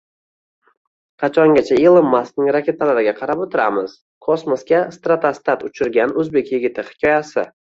«Qachongacha 1.23 1.77
Ilon 1.81 2.07
Maskning 2.13 2.49
raketalariga 2.57 3.13
qarab 3.21 3.45
o‘tiramiz?»- 3.45 3.93
kosmosga 4.29 4.81
stratostat 4.99 5.69
uchirgan 5.71 6.17
o‘zbek 6.25 6.53
yigiti 6.57 6.91
hikoyasi 6.91 7.49